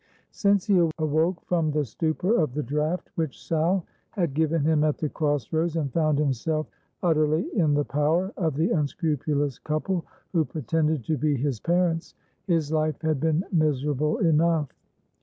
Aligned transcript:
Since 0.31 0.65
he 0.65 0.79
awoke 0.97 1.41
from 1.45 1.69
the 1.69 1.85
stupor 1.85 2.35
of 2.41 2.55
the 2.55 2.63
draught 2.63 3.11
which 3.13 3.45
Sal 3.45 3.85
had 4.09 4.33
given 4.33 4.63
him 4.63 4.83
at 4.83 4.97
the 4.97 5.09
cross 5.09 5.53
roads, 5.53 5.75
and 5.75 5.93
found 5.93 6.17
himself 6.17 6.65
utterly 7.03 7.43
in 7.55 7.75
the 7.75 7.85
power 7.85 8.33
of 8.35 8.55
the 8.55 8.71
unscrupulous 8.71 9.59
couple 9.59 10.07
who 10.33 10.43
pretended 10.43 11.03
to 11.03 11.19
be 11.19 11.37
his 11.37 11.59
parents, 11.59 12.15
his 12.47 12.71
life 12.71 12.99
had 13.03 13.19
been 13.19 13.43
miserable 13.51 14.17
enough. 14.17 14.69